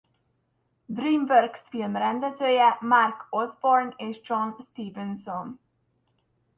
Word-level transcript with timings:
DreamWorks-film 0.89 1.95
rendezője 1.95 2.77
Mark 2.79 3.27
Osborne 3.29 3.93
és 3.97 4.19
John 4.23 4.61
Stevenson. 4.69 5.59